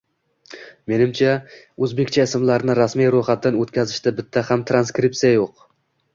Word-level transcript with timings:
Menimcha, 0.91 1.33
o'zbekcha 1.87 2.25
ismlarni 2.31 2.77
rasmiy 2.81 3.11
ro'yxatdan 3.17 3.61
o'tkazishda 3.67 4.17
bitta 4.23 4.45
ham 4.51 4.67
transkripsiya 4.73 5.33
yo'q 5.37 5.63